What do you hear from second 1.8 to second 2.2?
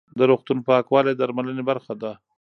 ده.